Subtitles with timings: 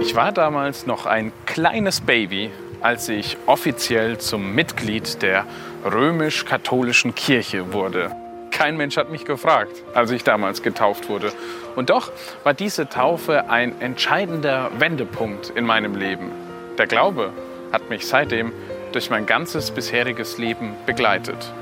[0.00, 5.44] Ich war damals noch ein kleines Baby, als ich offiziell zum Mitglied der
[5.84, 8.10] römisch-katholischen Kirche wurde.
[8.50, 11.32] Kein Mensch hat mich gefragt, als ich damals getauft wurde.
[11.76, 12.10] Und doch
[12.44, 16.30] war diese Taufe ein entscheidender Wendepunkt in meinem Leben.
[16.78, 17.34] Der Glaube
[17.70, 18.52] hat mich seitdem
[18.92, 21.52] durch mein ganzes bisheriges Leben begleitet.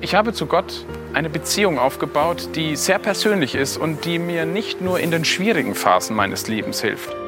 [0.00, 4.80] Ich habe zu Gott eine Beziehung aufgebaut, die sehr persönlich ist und die mir nicht
[4.80, 7.23] nur in den schwierigen Phasen meines Lebens hilft.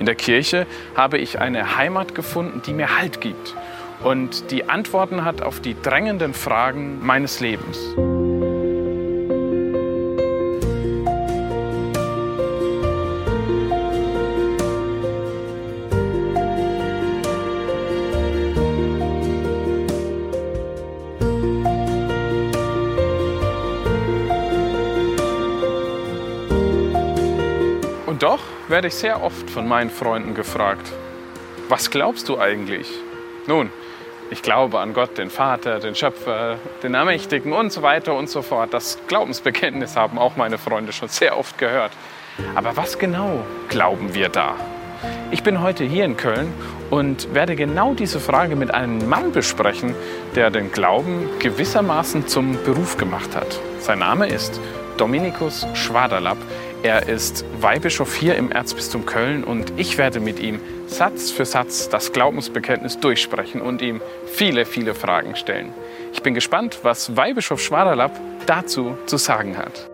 [0.00, 3.54] In der Kirche habe ich eine Heimat gefunden, die mir Halt gibt
[4.02, 7.78] und die Antworten hat auf die drängenden Fragen meines Lebens.
[28.70, 30.92] Werde ich sehr oft von meinen Freunden gefragt,
[31.68, 32.88] was glaubst du eigentlich?
[33.46, 33.70] Nun,
[34.30, 38.42] ich glaube an Gott, den Vater, den Schöpfer, den Ermächtigen und so weiter und so
[38.42, 38.72] fort.
[38.72, 41.90] Das Glaubensbekenntnis haben auch meine Freunde schon sehr oft gehört.
[42.54, 44.54] Aber was genau glauben wir da?
[45.32, 46.52] Ich bin heute hier in Köln
[46.90, 49.94] und werde genau diese Frage mit einem Mann besprechen,
[50.36, 53.58] der den Glauben gewissermaßen zum Beruf gemacht hat.
[53.80, 54.60] Sein Name ist
[54.96, 56.38] Dominikus Schwaderlapp.
[56.82, 61.90] Er ist Weihbischof hier im Erzbistum Köln und ich werde mit ihm Satz für Satz
[61.90, 65.74] das Glaubensbekenntnis durchsprechen und ihm viele, viele Fragen stellen.
[66.14, 69.89] Ich bin gespannt, was Weihbischof Schwaderlapp dazu zu sagen hat.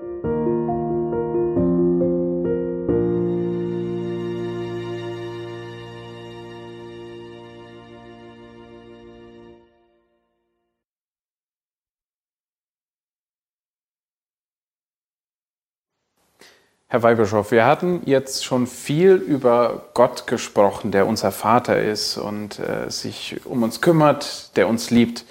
[16.88, 22.60] Herr Weihbischof, wir hatten jetzt schon viel über Gott gesprochen, der unser Vater ist und
[22.60, 25.24] äh, sich um uns kümmert, der uns liebt.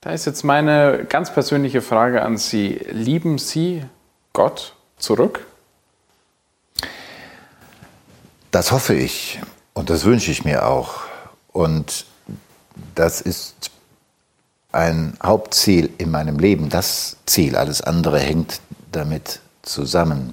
[0.00, 2.80] Da ist jetzt meine ganz persönliche Frage an Sie.
[2.88, 3.84] Lieben Sie
[4.32, 5.44] Gott zurück?
[8.52, 9.40] Das hoffe ich
[9.74, 11.00] und das wünsche ich mir auch.
[11.52, 12.06] Und
[12.94, 13.72] das ist
[14.70, 17.56] ein Hauptziel in meinem Leben, das Ziel.
[17.56, 18.60] Alles andere hängt
[18.92, 20.32] damit zusammen.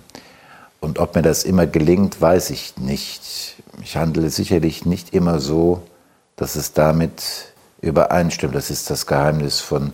[0.80, 3.56] Und ob mir das immer gelingt, weiß ich nicht.
[3.82, 5.82] Ich handle sicherlich nicht immer so,
[6.36, 8.56] dass es damit übereinstimmt.
[8.56, 9.94] Das ist das Geheimnis von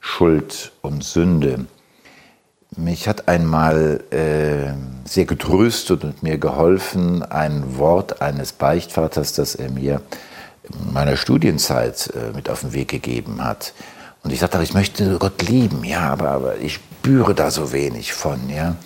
[0.00, 1.66] Schuld und Sünde.
[2.76, 4.72] Mich hat einmal äh,
[5.06, 10.00] sehr getröstet und mir geholfen ein Wort eines Beichtvaters, das er mir
[10.62, 13.74] in meiner Studienzeit äh, mit auf den Weg gegeben hat.
[14.22, 18.12] Und ich sagte, ich möchte Gott lieben, ja, aber, aber ich spüre da so wenig
[18.12, 18.76] von, ja.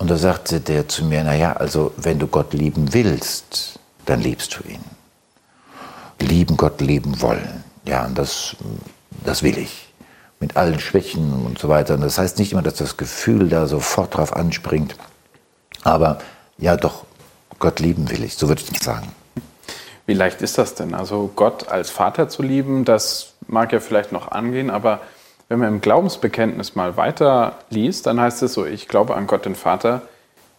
[0.00, 4.58] Und da sagte der zu mir, naja, also wenn du Gott lieben willst, dann liebst
[4.58, 4.80] du ihn.
[6.18, 7.62] Lieben Gott lieben wollen.
[7.84, 8.56] Ja, und das,
[9.26, 9.92] das will ich.
[10.40, 11.94] Mit allen Schwächen und so weiter.
[11.94, 14.96] Und das heißt nicht immer, dass das Gefühl da sofort drauf anspringt.
[15.82, 16.20] Aber
[16.56, 17.04] ja, doch,
[17.58, 18.36] Gott lieben will ich.
[18.36, 19.12] So würde ich nicht sagen.
[20.06, 20.94] Wie leicht ist das denn?
[20.94, 25.00] Also Gott als Vater zu lieben, das mag ja vielleicht noch angehen, aber
[25.50, 29.44] wenn man im Glaubensbekenntnis mal weiter liest, dann heißt es so, ich glaube an Gott
[29.44, 30.02] den Vater,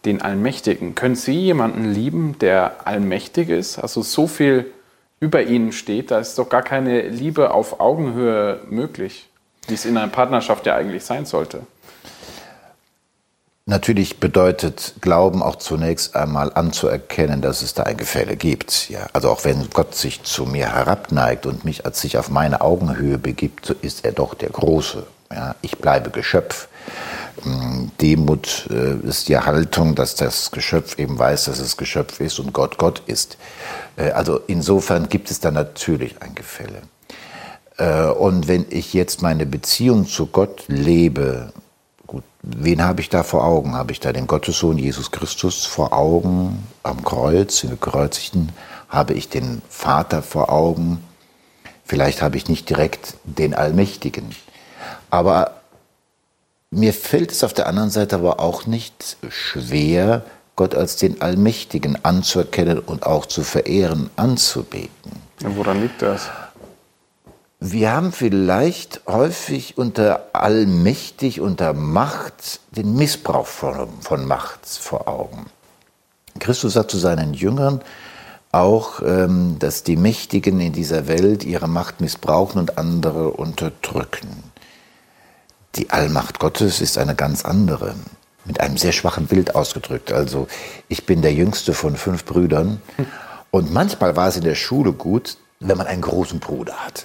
[0.04, 0.94] den Allmächtigen.
[0.94, 4.70] Können Sie jemanden lieben, der allmächtig ist, also so viel
[5.18, 6.10] über Ihnen steht?
[6.10, 9.30] Da ist doch gar keine Liebe auf Augenhöhe möglich,
[9.66, 11.62] wie es in einer Partnerschaft ja eigentlich sein sollte.
[13.64, 18.90] Natürlich bedeutet Glauben auch zunächst einmal anzuerkennen, dass es da ein Gefälle gibt.
[18.90, 22.60] Ja, also auch wenn Gott sich zu mir herabneigt und mich als sich auf meine
[22.60, 25.06] Augenhöhe begibt, so ist er doch der Große.
[25.32, 26.66] Ja, ich bleibe Geschöpf.
[27.42, 32.40] Hm, Demut äh, ist die Haltung, dass das Geschöpf eben weiß, dass es Geschöpf ist
[32.40, 33.38] und Gott Gott ist.
[33.96, 36.82] Äh, also insofern gibt es da natürlich ein Gefälle.
[37.78, 41.52] Äh, und wenn ich jetzt meine Beziehung zu Gott lebe,
[42.42, 43.76] Wen habe ich da vor Augen?
[43.76, 48.50] Habe ich da den Gottessohn Jesus Christus vor Augen am Kreuz, den gekreuzigten?
[48.88, 51.02] Habe ich den Vater vor Augen?
[51.84, 54.34] Vielleicht habe ich nicht direkt den Allmächtigen.
[55.08, 55.52] Aber
[56.70, 60.24] mir fällt es auf der anderen Seite aber auch nicht schwer,
[60.56, 65.12] Gott als den Allmächtigen anzuerkennen und auch zu verehren, anzubeten.
[65.40, 66.28] woran liegt das?
[67.64, 75.46] Wir haben vielleicht häufig unter allmächtig, unter Macht, den Missbrauch von, von Macht vor Augen.
[76.40, 77.80] Christus sagt zu seinen Jüngern
[78.50, 84.42] auch, ähm, dass die Mächtigen in dieser Welt ihre Macht missbrauchen und andere unterdrücken.
[85.76, 87.94] Die Allmacht Gottes ist eine ganz andere.
[88.44, 90.10] mit einem sehr schwachen Bild ausgedrückt.
[90.10, 90.48] Also
[90.88, 92.82] ich bin der jüngste von fünf Brüdern
[93.52, 97.04] und manchmal war es in der Schule gut, wenn man einen großen Bruder hatte.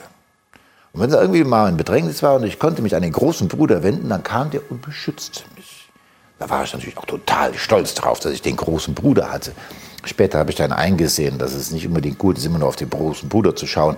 [0.98, 3.48] Und wenn es irgendwie mal ein Bedrängnis war und ich konnte mich an den großen
[3.48, 5.90] Bruder wenden, dann kam der und beschützte mich.
[6.40, 9.52] Da war ich natürlich auch total stolz darauf, dass ich den großen Bruder hatte.
[10.06, 12.90] Später habe ich dann eingesehen, dass es nicht unbedingt gut ist, immer nur auf den
[12.90, 13.96] großen Bruder zu schauen.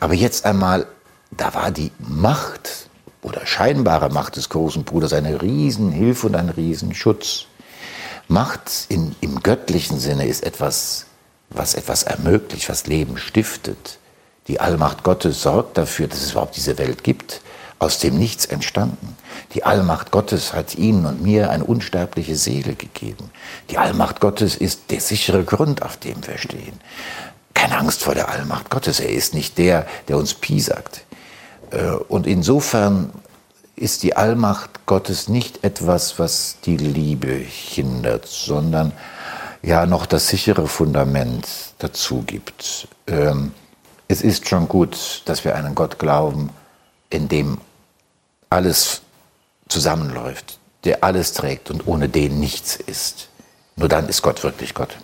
[0.00, 0.86] Aber jetzt einmal,
[1.30, 2.88] da war die Macht
[3.20, 7.44] oder scheinbare Macht des großen Bruders eine Riesenhilfe und ein Riesenschutz.
[8.26, 11.04] Macht in, im göttlichen Sinne ist etwas,
[11.50, 13.97] was etwas ermöglicht, was Leben stiftet.
[14.48, 17.42] Die Allmacht Gottes sorgt dafür, dass es überhaupt diese Welt gibt,
[17.78, 19.16] aus dem Nichts entstanden.
[19.52, 23.30] Die Allmacht Gottes hat Ihnen und mir eine unsterbliche Seele gegeben.
[23.70, 26.80] Die Allmacht Gottes ist der sichere Grund, auf dem wir stehen.
[27.54, 29.00] Keine Angst vor der Allmacht Gottes.
[29.00, 31.04] Er ist nicht der, der uns piesackt.
[31.70, 33.12] Äh, und insofern
[33.76, 38.92] ist die Allmacht Gottes nicht etwas, was die Liebe hindert, sondern
[39.62, 41.46] ja noch das sichere Fundament
[41.78, 42.88] dazu gibt.
[43.06, 43.52] Ähm,
[44.08, 46.50] es ist schon gut, dass wir einen Gott glauben,
[47.10, 47.58] in dem
[48.50, 49.02] alles
[49.68, 53.28] zusammenläuft, der alles trägt und ohne den nichts ist.
[53.76, 54.96] Nur dann ist Gott wirklich Gott.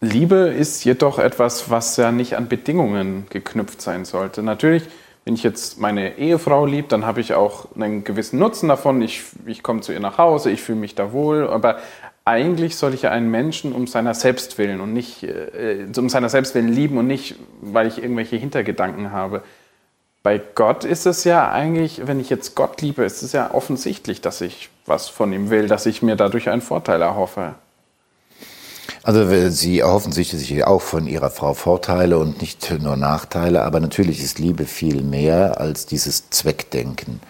[0.00, 4.42] Liebe ist jedoch etwas, was ja nicht an Bedingungen geknüpft sein sollte.
[4.42, 4.84] Natürlich,
[5.24, 9.02] wenn ich jetzt meine Ehefrau liebe, dann habe ich auch einen gewissen Nutzen davon.
[9.02, 11.48] Ich, ich komme zu ihr nach Hause, ich fühle mich da wohl.
[11.48, 11.78] Aber
[12.24, 16.28] eigentlich soll ich ja einen Menschen um seiner selbst willen und nicht äh, um seiner
[16.28, 19.42] selbst willen lieben und nicht, weil ich irgendwelche Hintergedanken habe.
[20.22, 24.22] Bei Gott ist es ja eigentlich, wenn ich jetzt Gott liebe, ist es ja offensichtlich,
[24.22, 27.56] dass ich was von ihm will, dass ich mir dadurch einen Vorteil erhoffe.
[29.02, 34.22] Also Sie erhoffen sich auch von Ihrer Frau Vorteile und nicht nur Nachteile, aber natürlich
[34.22, 37.20] ist Liebe viel mehr als dieses Zweckdenken.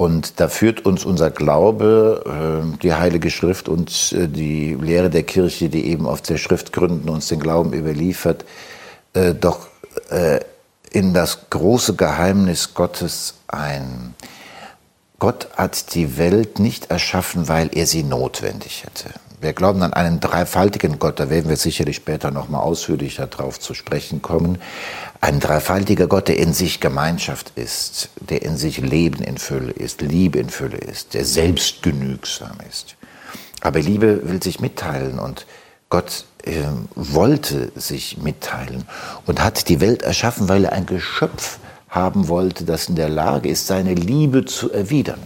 [0.00, 5.24] Und da führt uns unser Glaube, ähm, die Heilige Schrift und äh, die Lehre der
[5.24, 8.46] Kirche, die eben auf der Schrift gründen, uns den Glauben überliefert,
[9.12, 9.68] äh, doch
[10.08, 10.40] äh,
[10.90, 14.14] in das große Geheimnis Gottes ein.
[15.18, 19.10] Gott hat die Welt nicht erschaffen, weil er sie notwendig hätte.
[19.40, 23.58] Wir glauben an einen dreifaltigen Gott, da werden wir sicherlich später noch mal ausführlicher darauf
[23.58, 24.58] zu sprechen kommen.
[25.22, 30.02] Ein dreifaltiger Gott, der in sich Gemeinschaft ist, der in sich Leben in Fülle ist,
[30.02, 32.96] Liebe in Fülle ist, der selbstgenügsam ist.
[33.62, 35.46] Aber Liebe will sich mitteilen und
[35.88, 36.64] Gott äh,
[36.94, 38.84] wollte sich mitteilen
[39.24, 41.58] und hat die Welt erschaffen, weil er ein Geschöpf
[41.88, 45.22] haben wollte, das in der Lage ist, seine Liebe zu erwidern.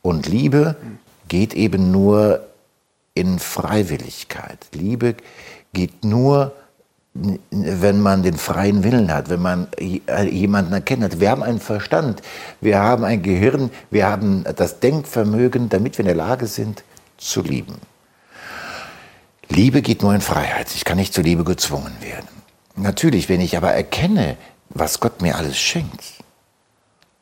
[0.00, 0.76] Und Liebe
[1.28, 2.46] geht eben nur
[3.16, 4.58] in Freiwilligkeit.
[4.72, 5.16] Liebe
[5.72, 6.52] geht nur,
[7.50, 9.68] wenn man den freien Willen hat, wenn man
[10.30, 11.18] jemanden erkennt.
[11.18, 12.20] Wir haben einen Verstand,
[12.60, 16.84] wir haben ein Gehirn, wir haben das Denkvermögen, damit wir in der Lage sind
[17.16, 17.76] zu lieben.
[19.48, 20.74] Liebe geht nur in Freiheit.
[20.74, 22.28] Ich kann nicht zur Liebe gezwungen werden.
[22.74, 24.36] Natürlich, wenn ich aber erkenne,
[24.68, 26.02] was Gott mir alles schenkt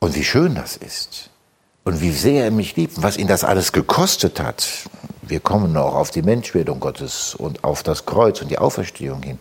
[0.00, 1.30] und wie schön das ist
[1.84, 4.66] und wie sehr er mich liebt und was ihn das alles gekostet hat,
[5.22, 9.38] wir kommen noch auf die Menschwerdung Gottes und auf das Kreuz und die Auferstehung hin,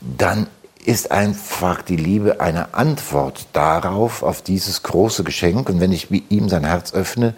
[0.00, 0.46] dann
[0.84, 5.68] ist einfach die Liebe eine Antwort darauf, auf dieses große Geschenk.
[5.68, 7.34] Und wenn ich ihm sein Herz öffne,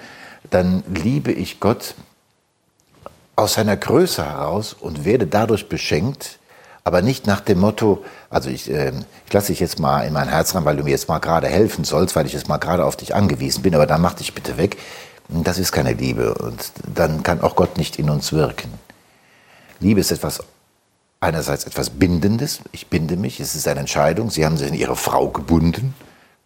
[0.51, 1.95] dann liebe ich Gott
[3.37, 6.39] aus seiner Größe heraus und werde dadurch beschenkt,
[6.85, 8.93] aber nicht nach dem Motto, also ich, äh,
[9.27, 11.49] ich lasse dich jetzt mal in mein Herz rein, weil du mir jetzt mal gerade
[11.49, 14.35] helfen sollst, weil ich jetzt mal gerade auf dich angewiesen bin, aber dann mach dich
[14.35, 14.77] bitte weg.
[15.29, 18.73] Das ist keine Liebe und dann kann auch Gott nicht in uns wirken.
[19.81, 20.43] Liebe ist etwas,
[21.21, 24.97] einerseits etwas Bindendes, ich binde mich, es ist eine Entscheidung, Sie haben sich in Ihre
[24.97, 25.95] Frau gebunden,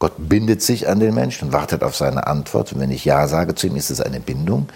[0.02, 2.72] Gott bindet sich an den Menschen und wartet auf seine Antwort.
[2.72, 4.68] Und wenn ich Ja sage zu ihm, ist es eine Bindung.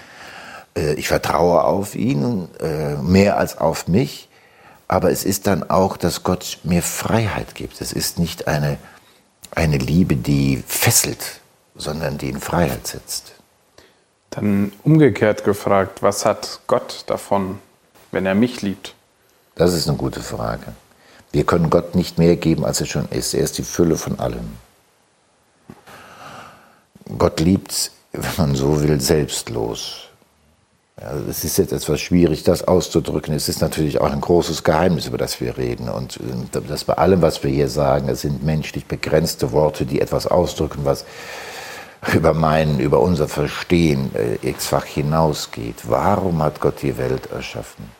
[0.76, 4.28] Äh, ich vertraue auf ihn äh, mehr als auf mich,
[4.88, 7.80] aber es ist dann auch, dass Gott mir Freiheit gibt.
[7.80, 8.78] Es ist nicht eine,
[9.50, 11.40] eine Liebe, die fesselt,
[11.74, 13.32] sondern die in Freiheit setzt.
[14.30, 17.58] Dann umgekehrt gefragt, was hat Gott davon,
[18.12, 18.94] wenn er mich liebt?
[19.54, 20.74] Das ist eine gute Frage.
[21.32, 23.34] Wir können Gott nicht mehr geben, als er schon ist.
[23.34, 24.56] Er ist die Fülle von allem.
[27.18, 30.05] Gott liebt, wenn man so will, selbstlos.
[30.98, 33.34] Ja, es ist jetzt etwas schwierig, das auszudrücken.
[33.34, 35.90] Es ist natürlich auch ein großes Geheimnis, über das wir reden.
[35.90, 40.00] Und äh, das bei allem, was wir hier sagen, es sind menschlich begrenzte Worte, die
[40.00, 41.04] etwas ausdrücken, was
[42.14, 45.82] über mein, über unser Verstehen äh, x-fach hinausgeht.
[45.86, 47.90] Warum hat Gott die Welt erschaffen?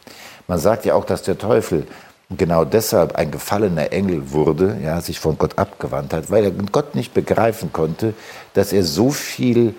[0.48, 1.86] Man sagt ja auch, dass der Teufel
[2.30, 6.94] genau deshalb ein gefallener Engel wurde, ja, sich von Gott abgewandt hat, weil er Gott
[6.94, 8.14] nicht begreifen konnte,
[8.54, 9.74] dass er so viel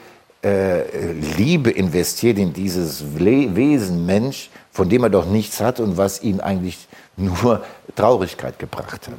[0.47, 6.21] äh, Liebe investiert in dieses Wesen Mensch, von dem er doch nichts hat und was
[6.23, 7.63] ihm eigentlich nur
[7.95, 9.17] Traurigkeit gebracht hat.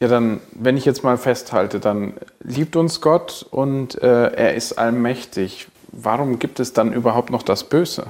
[0.00, 4.72] Ja, dann, wenn ich jetzt mal festhalte, dann liebt uns Gott und äh, er ist
[4.74, 5.68] allmächtig.
[5.92, 8.06] Warum gibt es dann überhaupt noch das Böse?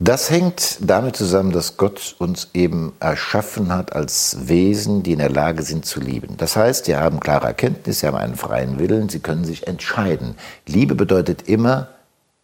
[0.00, 5.30] Das hängt damit zusammen, dass Gott uns eben erschaffen hat als Wesen, die in der
[5.30, 6.36] Lage sind zu lieben.
[6.36, 10.34] Das heißt, sie haben klare Erkenntnis, sie haben einen freien Willen, sie können sich entscheiden.
[10.66, 11.88] Liebe bedeutet immer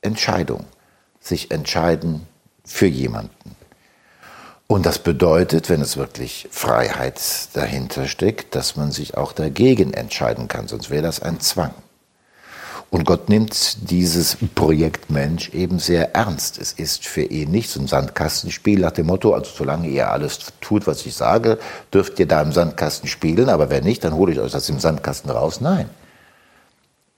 [0.00, 0.64] Entscheidung,
[1.20, 2.26] sich entscheiden
[2.64, 3.56] für jemanden.
[4.68, 7.20] Und das bedeutet, wenn es wirklich Freiheit
[7.54, 11.74] dahinter steckt, dass man sich auch dagegen entscheiden kann, sonst wäre das ein Zwang.
[12.90, 16.58] Und Gott nimmt dieses Projekt Mensch eben sehr ernst.
[16.58, 20.40] Es ist für ihn nicht so ein Sandkastenspiel nach dem Motto, also solange ihr alles
[20.60, 21.58] tut, was ich sage,
[21.94, 24.80] dürft ihr da im Sandkasten spielen, aber wenn nicht, dann hole ich euch das im
[24.80, 25.60] Sandkasten raus.
[25.60, 25.88] Nein.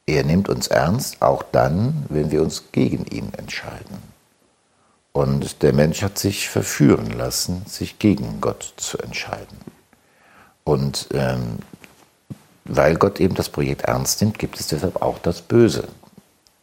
[0.04, 4.12] Er nimmt uns ernst, auch dann, wenn wir uns gegen ihn entscheiden.
[5.12, 9.58] Und der Mensch hat sich verführen lassen, sich gegen Gott zu entscheiden.
[10.64, 11.58] Und ähm,
[12.64, 15.88] weil Gott eben das Projekt ernst nimmt, gibt es deshalb auch das Böse.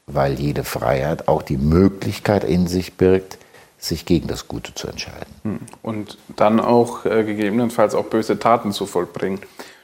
[0.07, 3.37] Weil jede Freiheit auch die Möglichkeit in sich birgt,
[3.77, 5.33] sich gegen das Gute zu entscheiden.
[5.43, 5.59] Hm.
[5.81, 9.39] Und dann auch äh, gegebenenfalls auch böse Taten zu vollbringen.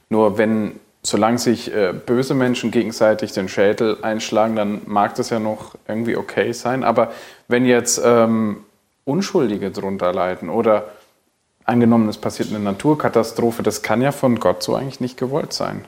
[0.09, 5.39] Nur wenn, solange sich äh, böse Menschen gegenseitig den Schädel einschlagen, dann mag das ja
[5.39, 6.83] noch irgendwie okay sein.
[6.83, 7.11] Aber
[7.47, 8.57] wenn jetzt ähm,
[9.05, 10.89] Unschuldige drunter leiden oder
[11.63, 15.85] angenommen, es passiert eine Naturkatastrophe, das kann ja von Gott so eigentlich nicht gewollt sein.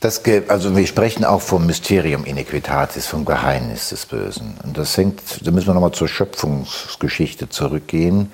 [0.00, 4.56] Das, also wir sprechen auch vom Mysterium Iniquitatis, vom Geheimnis des Bösen.
[4.64, 8.32] Und das hängt, da müssen wir nochmal zur Schöpfungsgeschichte zurückgehen,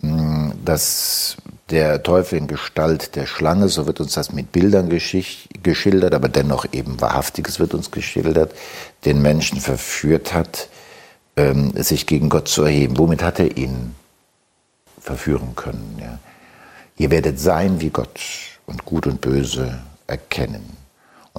[0.00, 1.36] hm, dass
[1.70, 6.66] der Teufel in Gestalt der Schlange, so wird uns das mit Bildern geschildert, aber dennoch
[6.72, 8.52] eben Wahrhaftiges wird uns geschildert,
[9.04, 10.68] den Menschen verführt hat,
[11.36, 12.98] ähm, sich gegen Gott zu erheben.
[12.98, 13.94] Womit hat er ihn
[15.00, 15.98] verführen können?
[16.00, 16.18] Ja?
[16.96, 18.18] Ihr werdet sein wie Gott
[18.66, 19.78] und Gut und Böse
[20.08, 20.79] erkennen.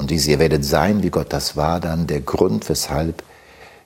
[0.01, 3.22] Und dies, ihr werdet sein wie Gott, das war dann der Grund, weshalb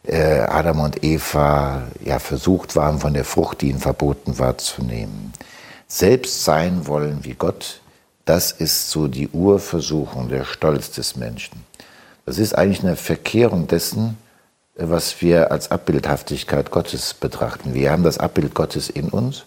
[0.07, 4.81] äh, Adam und Eva ja versucht waren, von der Frucht, die ihnen verboten war, zu
[4.81, 5.33] nehmen.
[5.89, 7.81] Selbst sein wollen wie Gott,
[8.23, 11.65] das ist so die Urversuchung, der Stolz des Menschen.
[12.25, 14.17] Das ist eigentlich eine Verkehrung dessen,
[14.77, 17.73] was wir als Abbildhaftigkeit Gottes betrachten.
[17.73, 19.43] Wir haben das Abbild Gottes in uns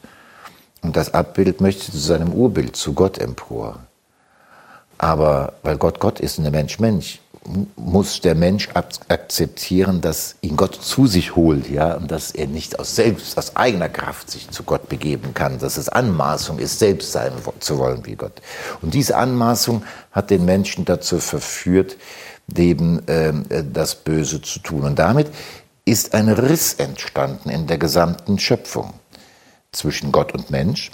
[0.83, 3.88] und das Abbild möchte zu seinem Urbild, zu Gott empor.
[4.99, 7.21] Aber weil Gott Gott ist und der Mensch Mensch,
[7.77, 12.79] muss der Mensch akzeptieren, dass ihn Gott zu sich holt, ja, und dass er nicht
[12.79, 17.13] aus selbst, aus eigener Kraft sich zu Gott begeben kann, dass es Anmaßung ist, selbst
[17.13, 18.43] sein zu wollen wie Gott.
[18.83, 21.97] Und diese Anmaßung hat den Menschen dazu verführt,
[22.55, 23.33] eben äh,
[23.73, 24.83] das Böse zu tun.
[24.83, 25.29] Und damit
[25.85, 28.93] ist ein Riss entstanden in der gesamten Schöpfung
[29.73, 30.91] zwischen Gott und Mensch.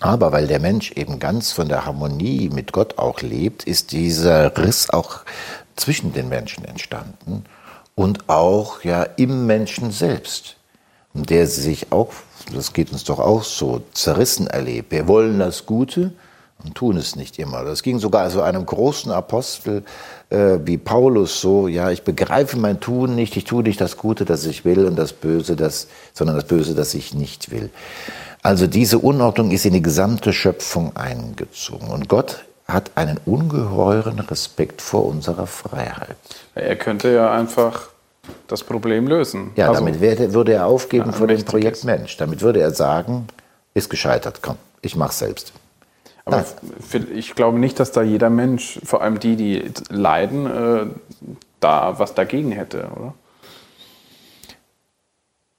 [0.00, 4.56] Aber weil der Mensch eben ganz von der Harmonie mit Gott auch lebt, ist dieser
[4.56, 5.20] Riss auch
[5.76, 7.44] zwischen den Menschen entstanden
[7.94, 10.56] und auch ja im Menschen selbst,
[11.14, 12.12] der sich auch,
[12.54, 14.92] das geht uns doch auch so, zerrissen erlebt.
[14.92, 16.12] Wir wollen das Gute
[16.64, 17.64] und tun es nicht immer.
[17.64, 19.84] Das ging sogar so einem großen Apostel
[20.30, 24.24] äh, wie Paulus so, ja, ich begreife mein Tun nicht, ich tue nicht das Gute,
[24.24, 27.70] das ich will und das Böse, das, sondern das Böse, das ich nicht will.
[28.42, 31.88] Also diese Unordnung ist in die gesamte Schöpfung eingezogen.
[31.88, 36.16] Und Gott hat einen ungeheuren Respekt vor unserer Freiheit.
[36.54, 37.88] Er könnte ja einfach
[38.46, 39.50] das Problem lösen.
[39.56, 42.16] Ja, also, damit werde, würde er aufgeben ja, vor dem Projekt Mensch.
[42.18, 43.26] Damit würde er sagen,
[43.74, 45.52] ist gescheitert, komm, ich mach's selbst.
[46.26, 46.44] Aber
[47.14, 50.86] ich glaube nicht, dass da jeder Mensch, vor allem die, die leiden, äh,
[51.58, 53.14] da was dagegen hätte, oder?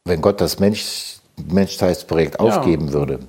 [0.05, 2.93] Wenn Gott das Mensch Menschheitsprojekt aufgeben ja.
[2.93, 3.19] würde.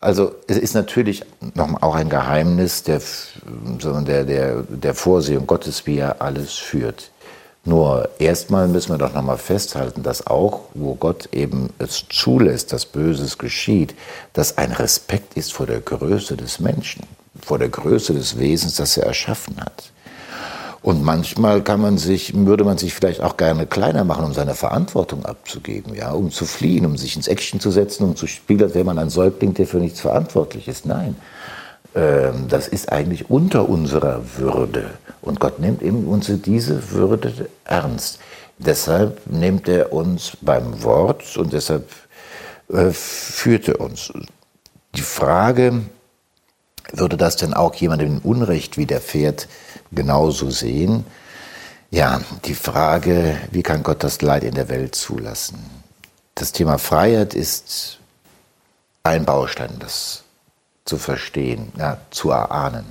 [0.00, 3.00] Also es ist natürlich noch auch ein Geheimnis der,
[3.44, 7.10] der, der, der Vorsehung Gottes, wie er alles führt.
[7.64, 12.86] Nur erstmal müssen wir doch nochmal festhalten, dass auch, wo Gott eben es zulässt, dass
[12.86, 13.96] Böses geschieht,
[14.34, 17.02] dass ein Respekt ist vor der Größe des Menschen,
[17.42, 19.90] vor der Größe des Wesens, das er erschaffen hat.
[20.86, 24.54] Und manchmal kann man sich, würde man sich vielleicht auch gerne kleiner machen, um seine
[24.54, 28.62] Verantwortung abzugeben, ja, um zu fliehen, um sich ins Action zu setzen, um zu spielen,
[28.62, 30.86] als wäre man ein Säugling, der für nichts verantwortlich ist.
[30.86, 31.16] Nein,
[31.96, 34.90] ähm, das ist eigentlich unter unserer Würde.
[35.22, 38.20] Und Gott nimmt eben uns diese Würde ernst.
[38.58, 41.88] Deshalb nimmt er uns beim Wort und deshalb
[42.72, 44.12] äh, führt er uns.
[44.94, 45.80] Die Frage,
[46.98, 49.48] würde das denn auch jemandem Unrecht widerfährt
[49.92, 51.04] genauso sehen?
[51.90, 55.58] Ja, die Frage, wie kann Gott das Leid in der Welt zulassen?
[56.34, 57.98] Das Thema Freiheit ist
[59.02, 60.24] ein Baustein, das
[60.84, 62.84] zu verstehen, ja, zu erahnen.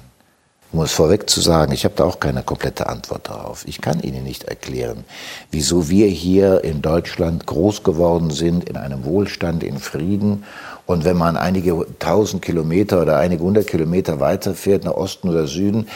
[0.72, 3.66] Um es vorweg zu sagen, ich habe da auch keine komplette Antwort darauf.
[3.66, 5.06] Ich kann Ihnen nicht erklären,
[5.50, 10.44] wieso wir hier in Deutschland groß geworden sind, in einem Wohlstand, in Frieden.
[10.86, 15.88] Und wenn man einige tausend Kilometer oder einige hundert Kilometer weiterfährt, nach Osten oder Süden,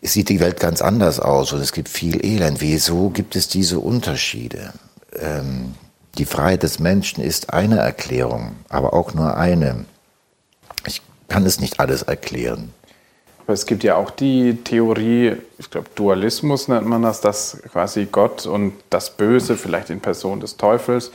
[0.00, 2.60] sieht die Welt ganz anders aus und es gibt viel Elend.
[2.60, 4.72] Wieso gibt es diese Unterschiede?
[5.18, 5.74] Ähm,
[6.16, 9.84] die Freiheit des Menschen ist eine Erklärung, aber auch nur eine.
[10.86, 12.72] Ich kann es nicht alles erklären.
[13.44, 18.06] Aber es gibt ja auch die Theorie, ich glaube Dualismus nennt man das, dass quasi
[18.10, 21.10] Gott und das Böse, vielleicht in Person des Teufels,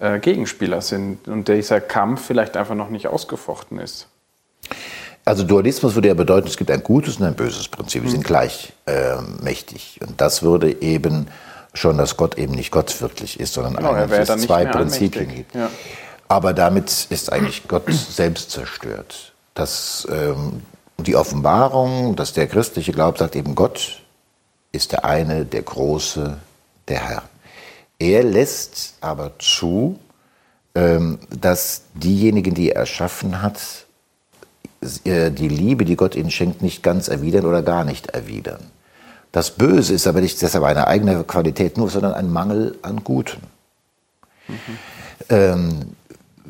[0.00, 4.08] äh, Gegenspieler sind und dieser Kampf vielleicht einfach noch nicht ausgefochten ist.
[5.24, 8.20] Also Dualismus würde ja bedeuten, es gibt ein gutes und ein böses Prinzip, die sind
[8.20, 8.26] hm.
[8.26, 9.98] gleich äh, mächtig.
[10.06, 11.26] Und das würde eben
[11.74, 15.54] schon, dass Gott eben nicht Gott wirklich ist, sondern genau, eigentlich es zwei Prinzipien gibt.
[15.54, 15.68] Ja.
[16.28, 19.32] Aber damit ist eigentlich Gott selbst zerstört.
[19.54, 20.62] Das, ähm,
[20.98, 24.02] die Offenbarung, dass der christliche Glaube sagt eben, Gott
[24.72, 26.38] ist der eine, der Große,
[26.88, 27.22] der Herr.
[27.98, 29.98] Er lässt aber zu,
[30.74, 33.86] ähm, dass diejenigen, die er erschaffen hat,
[35.04, 38.60] äh, die Liebe, die Gott ihnen schenkt, nicht ganz erwidern oder gar nicht erwidern.
[39.32, 43.42] Das Böse ist aber nicht deshalb eine eigene Qualität nur, sondern ein Mangel an Guten.
[45.28, 45.96] Mhm.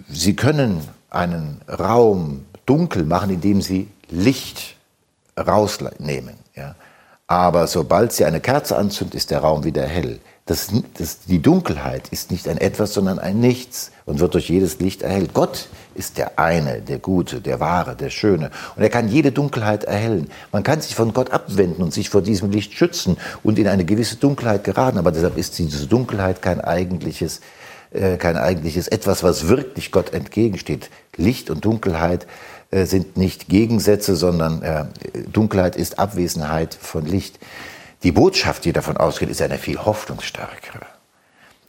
[0.09, 4.77] Sie können einen Raum dunkel machen, indem Sie Licht
[5.37, 6.35] rausnehmen.
[7.27, 10.21] Aber sobald Sie eine Kerze anzünden, ist der Raum wieder hell.
[10.47, 14.79] Das, das, die Dunkelheit ist nicht ein Etwas, sondern ein Nichts und wird durch jedes
[14.79, 15.35] Licht erhellt.
[15.35, 18.53] Gott ist der eine, der Gute, der Wahre, der Schöne.
[18.77, 20.31] Und er kann jede Dunkelheit erhellen.
[20.53, 23.85] Man kann sich von Gott abwenden und sich vor diesem Licht schützen und in eine
[23.85, 24.99] gewisse Dunkelheit geraten.
[24.99, 27.41] Aber deshalb ist diese Dunkelheit kein eigentliches,
[27.91, 30.91] äh, kein eigentliches Etwas, was wirklich Gott entgegensteht.
[31.17, 32.29] Licht und Dunkelheit
[32.71, 34.85] äh, sind nicht Gegensätze, sondern äh,
[35.33, 37.41] Dunkelheit ist Abwesenheit von Licht.
[38.03, 40.87] Die Botschaft, die davon ausgeht, ist eine viel hoffnungsstärkere.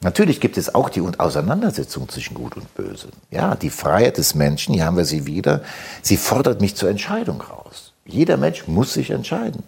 [0.01, 3.07] Natürlich gibt es auch die Auseinandersetzung zwischen Gut und Böse.
[3.31, 5.61] Ja, die Freiheit des Menschen, hier haben wir sie wieder,
[6.03, 7.93] sie fordert mich zur Entscheidung raus.
[8.05, 9.63] Jeder Mensch muss sich entscheiden.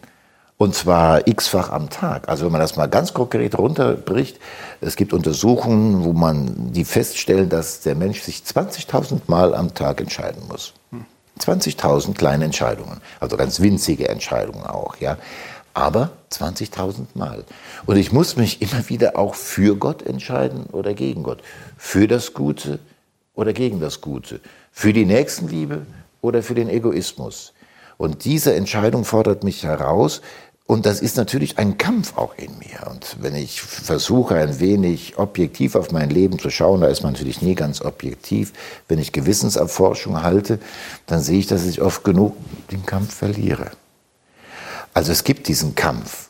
[0.57, 2.27] Und zwar x-fach am Tag.
[2.27, 4.37] Also wenn man das mal ganz konkret runterbricht,
[4.81, 10.01] es gibt Untersuchungen, wo man die feststellen, dass der Mensch sich 20.000 Mal am Tag
[10.01, 10.73] entscheiden muss.
[11.39, 15.17] 20.000 kleine Entscheidungen, also ganz winzige Entscheidungen auch, ja
[15.79, 17.45] aber 20.000 Mal.
[17.85, 21.41] Und ich muss mich immer wieder auch für Gott entscheiden oder gegen Gott.
[21.77, 22.79] Für das Gute
[23.33, 24.41] oder gegen das Gute.
[24.71, 25.85] Für die Nächstenliebe
[26.21, 27.53] oder für den Egoismus.
[27.97, 30.21] Und diese Entscheidung fordert mich heraus.
[30.67, 32.91] Und das ist natürlich ein Kampf auch in mir.
[32.91, 37.13] Und wenn ich versuche, ein wenig objektiv auf mein Leben zu schauen, da ist man
[37.13, 38.53] natürlich nie ganz objektiv.
[38.87, 40.59] Wenn ich Gewissenserforschung halte,
[41.07, 42.35] dann sehe ich, dass ich oft genug
[42.71, 43.71] den Kampf verliere.
[44.93, 46.29] Also es gibt diesen Kampf.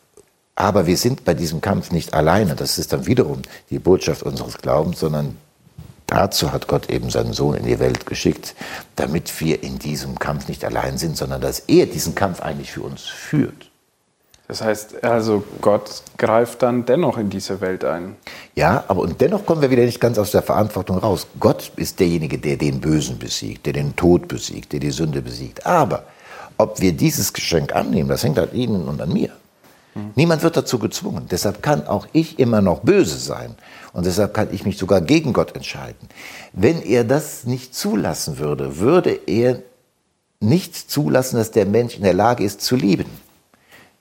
[0.55, 2.55] Aber wir sind bei diesem Kampf nicht alleine.
[2.55, 5.37] Das ist dann wiederum die Botschaft unseres Glaubens, sondern
[6.07, 8.55] dazu hat Gott eben seinen Sohn in die Welt geschickt,
[8.95, 12.81] damit wir in diesem Kampf nicht allein sind, sondern dass er diesen Kampf eigentlich für
[12.81, 13.69] uns führt.
[14.49, 18.15] Das heißt, also Gott greift dann dennoch in diese Welt ein.
[18.55, 21.27] Ja, aber und dennoch kommen wir wieder nicht ganz aus der Verantwortung raus.
[21.39, 25.67] Gott ist derjenige, der den Bösen besiegt, der den Tod besiegt, der die Sünde besiegt.
[25.67, 26.03] Aber
[26.59, 29.31] ob wir dieses Geschenk annehmen, das hängt an Ihnen und an mir.
[30.15, 31.27] Niemand wird dazu gezwungen.
[31.29, 33.55] Deshalb kann auch ich immer noch böse sein.
[33.91, 36.07] Und deshalb kann ich mich sogar gegen Gott entscheiden.
[36.53, 39.61] Wenn er das nicht zulassen würde, würde er
[40.39, 43.09] nicht zulassen, dass der Mensch in der Lage ist zu lieben.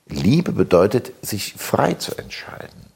[0.07, 2.89] Liebe bedeutet, sich frei zu entscheiden.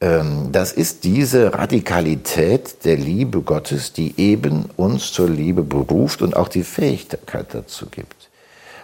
[0.00, 6.36] Ähm, das ist diese Radikalität der Liebe Gottes, die eben uns zur Liebe beruft und
[6.36, 8.19] auch die Fähigkeit dazu gibt.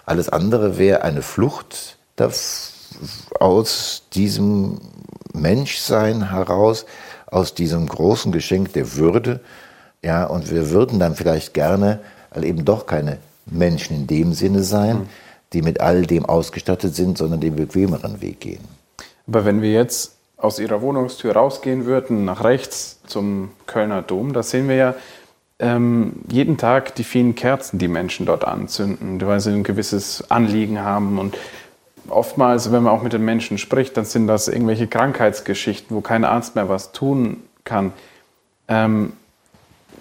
[0.06, 1.98] Alles andere wäre eine Flucht
[3.40, 4.78] aus diesem
[5.32, 6.86] Menschsein heraus,
[7.26, 9.40] aus diesem großen Geschenk der Würde.
[10.02, 11.98] Ja, und wir würden dann vielleicht gerne
[12.40, 15.08] eben doch keine Menschen in dem Sinne sein, mhm.
[15.52, 18.64] die mit all dem ausgestattet sind, sondern den bequemeren Weg gehen.
[19.26, 24.44] Aber wenn wir jetzt aus Ihrer Wohnungstür rausgehen würden, nach rechts zum Kölner Dom, da
[24.44, 24.94] sehen wir ja
[25.58, 30.80] ähm, jeden Tag die vielen Kerzen, die Menschen dort anzünden, weil sie ein gewisses Anliegen
[30.80, 31.18] haben.
[31.18, 31.36] Und
[32.08, 36.24] oftmals, wenn man auch mit den Menschen spricht, dann sind das irgendwelche Krankheitsgeschichten, wo kein
[36.24, 37.92] Arzt mehr was tun kann.
[38.68, 39.12] Ähm,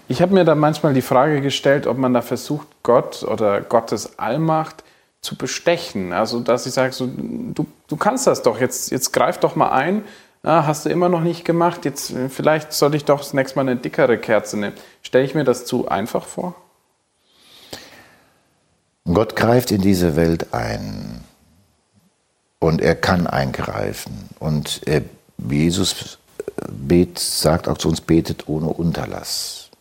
[0.08, 4.20] Ich habe mir da manchmal die Frage gestellt, ob man da versucht, Gott oder Gottes
[4.20, 4.84] Allmacht
[5.22, 6.14] zu bestechen.
[6.14, 9.72] Also, dass ich sage, so, du, du kannst das doch, jetzt, jetzt greif doch mal
[9.72, 10.04] ein.
[10.48, 13.64] Ah, hast du immer noch nicht gemacht, jetzt vielleicht sollte ich doch das nächste Mal
[13.64, 14.76] eine dickere Kerze nehmen.
[15.02, 16.54] Stelle ich mir das zu einfach vor?
[19.06, 21.24] Gott greift in diese Welt ein
[22.60, 24.30] und er kann eingreifen.
[24.38, 25.02] Und er,
[25.40, 26.20] Jesus
[26.72, 29.72] bet, sagt auch zu uns, betet ohne Unterlass.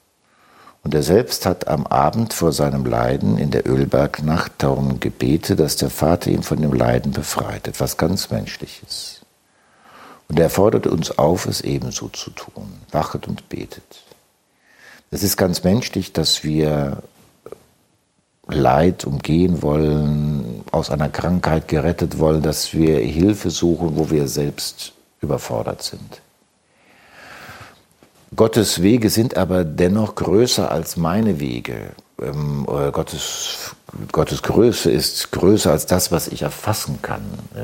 [0.83, 5.77] Und er selbst hat am Abend vor seinem Leiden in der Ölbergnacht darum gebetet, dass
[5.77, 9.24] der Vater ihn von dem Leiden befreit, etwas ganz Menschliches.
[10.29, 12.73] Und er fordert uns auf, es ebenso zu tun.
[12.91, 14.05] Wachet und betet.
[15.11, 17.03] Es ist ganz menschlich, dass wir
[18.47, 24.93] Leid umgehen wollen, aus einer Krankheit gerettet wollen, dass wir Hilfe suchen, wo wir selbst
[25.21, 26.21] überfordert sind.
[28.37, 31.93] Gottes Wege sind aber dennoch größer als meine Wege.
[32.21, 33.77] Ähm, Gottes,
[34.11, 37.23] Gottes Größe ist größer als das, was ich erfassen kann.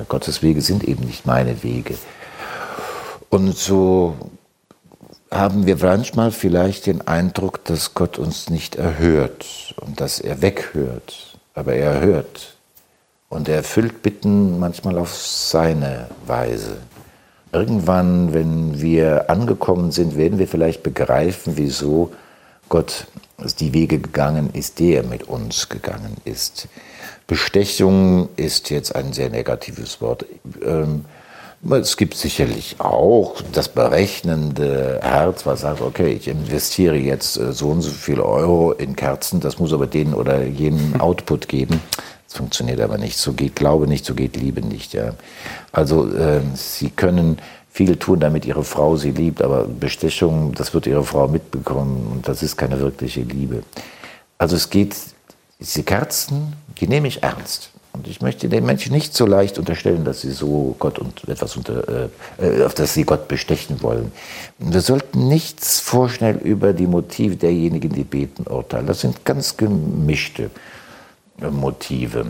[0.08, 1.96] Gottes Wege sind eben nicht meine Wege.
[3.30, 4.16] Und so
[5.30, 11.38] haben wir manchmal vielleicht den Eindruck, dass Gott uns nicht erhört und dass er weghört,
[11.54, 12.56] aber er hört.
[13.28, 16.78] Und er erfüllt Bitten manchmal auf seine Weise.
[17.52, 22.12] Irgendwann, wenn wir angekommen sind, werden wir vielleicht begreifen, wieso
[22.68, 23.06] Gott
[23.60, 26.66] die Wege gegangen ist, der mit uns gegangen ist.
[27.28, 30.26] Bestechung ist jetzt ein sehr negatives Wort.
[30.64, 31.04] Ähm,
[31.68, 37.68] es gibt sicherlich auch das berechnende Herz, was sagt, okay, ich investiere jetzt äh, so
[37.68, 41.80] und so viele Euro in Kerzen, das muss aber den oder jenen Output geben.
[42.26, 43.18] Das funktioniert aber nicht.
[43.18, 44.94] So geht Glaube nicht, so geht Liebe nicht.
[44.94, 45.14] Ja.
[45.72, 47.38] Also äh, Sie können
[47.70, 52.28] viel tun, damit Ihre Frau Sie liebt, aber Bestechung, das wird Ihre Frau mitbekommen und
[52.28, 53.62] das ist keine wirkliche Liebe.
[54.38, 54.96] Also es geht,
[55.58, 57.70] diese Kerzen, die nehme ich ernst.
[57.92, 61.56] Und ich möchte den Menschen nicht so leicht unterstellen, dass sie so Gott und etwas
[61.56, 64.12] unter, äh, auf das sie Gott bestechen wollen.
[64.58, 68.86] Wir sollten nichts vorschnell über die Motive derjenigen, die beten, urteilen.
[68.86, 70.50] Das sind ganz gemischte
[71.40, 72.26] äh, Motive.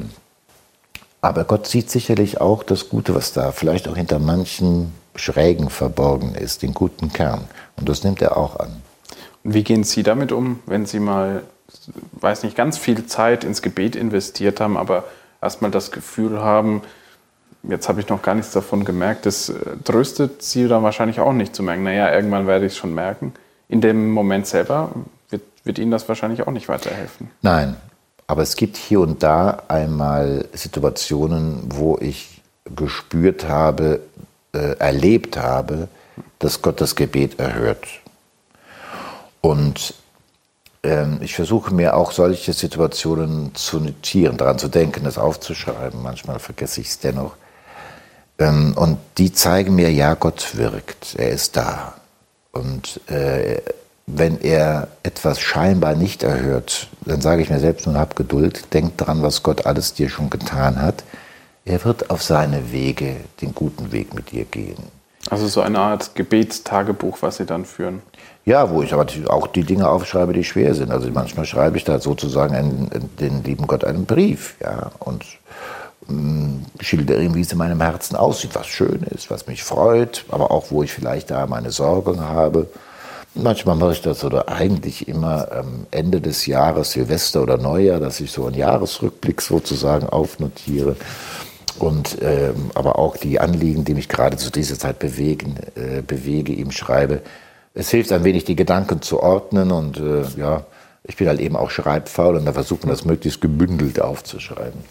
[1.21, 6.35] Aber Gott sieht sicherlich auch das Gute, was da vielleicht auch hinter manchen Schrägen verborgen
[6.35, 7.45] ist, den guten Kern.
[7.77, 8.81] Und das nimmt er auch an.
[9.45, 11.43] Und wie gehen Sie damit um, wenn Sie mal,
[12.13, 15.05] weiß nicht, ganz viel Zeit ins Gebet investiert haben, aber
[15.41, 16.83] erstmal das Gefühl haben,
[17.63, 21.33] jetzt habe ich noch gar nichts davon gemerkt, das äh, tröstet sie dann wahrscheinlich auch
[21.33, 23.33] nicht zu merken, naja, irgendwann werde ich es schon merken.
[23.69, 24.91] In dem Moment selber
[25.29, 27.31] wird, wird Ihnen das wahrscheinlich auch nicht weiterhelfen.
[27.43, 27.77] Nein,
[28.27, 32.41] aber es gibt hier und da einmal Situationen, wo ich
[32.77, 34.01] gespürt habe,
[34.53, 35.89] äh, erlebt habe,
[36.39, 37.87] dass Gott das Gebet erhört.
[39.41, 39.95] Und
[41.21, 46.03] ich versuche mir auch solche Situationen zu notieren, daran zu denken, das aufzuschreiben.
[46.03, 47.35] Manchmal vergesse ich es dennoch.
[48.39, 51.95] Ähm, und die zeigen mir, ja, Gott wirkt, er ist da.
[52.53, 53.61] Und äh,
[54.07, 58.97] wenn er etwas scheinbar nicht erhört, dann sage ich mir selbst nun, hab Geduld, denk
[58.97, 61.05] dran, was Gott alles dir schon getan hat.
[61.65, 64.83] Er wird auf seine Wege, den guten Weg mit dir gehen.
[65.29, 68.01] Also so eine Art Gebetstagebuch, was Sie dann führen.
[68.51, 70.91] Ja, wo ich aber auch die Dinge aufschreibe, die schwer sind.
[70.91, 75.25] Also manchmal schreibe ich da sozusagen einen, den lieben Gott einen Brief, ja, und
[76.09, 80.25] ähm, schildere ihm, wie es in meinem Herzen aussieht, was schön ist, was mich freut,
[80.31, 82.67] aber auch, wo ich vielleicht da meine Sorgen habe.
[83.37, 88.19] Manchmal mache ich das oder eigentlich immer am Ende des Jahres, Silvester oder Neujahr, dass
[88.19, 90.97] ich so einen Jahresrückblick sozusagen aufnotiere
[91.79, 96.53] und ähm, aber auch die Anliegen, die mich gerade zu dieser Zeit bewegen, äh, bewege,
[96.53, 97.23] ihm schreibe.
[97.75, 100.65] Es hilft ein wenig, die Gedanken zu ordnen und äh, ja,
[101.05, 104.83] ich bin halt eben auch schreibfaul und da versuchen das möglichst gebündelt aufzuschreiben.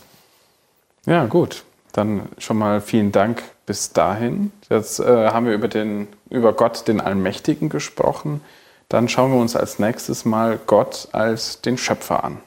[1.05, 1.63] Ja, gut.
[1.91, 4.51] Dann schon mal vielen Dank bis dahin.
[4.69, 8.41] Jetzt äh, haben wir über, den, über Gott, den Allmächtigen, gesprochen.
[8.89, 12.39] Dann schauen wir uns als nächstes mal Gott als den Schöpfer an.